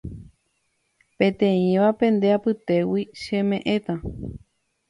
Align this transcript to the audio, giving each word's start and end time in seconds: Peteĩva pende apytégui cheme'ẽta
Peteĩva 1.17 1.89
pende 1.99 2.27
apytégui 2.39 3.01
cheme'ẽta 3.21 3.95